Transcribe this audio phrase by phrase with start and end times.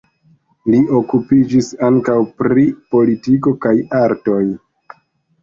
[0.69, 2.65] Li okupiĝis ankaŭ pri
[2.97, 4.43] politiko kaj artoj.